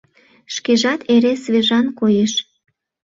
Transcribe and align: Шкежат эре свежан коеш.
Шкежат 0.53 1.01
эре 1.13 1.33
свежан 1.43 1.85
коеш. 1.99 2.33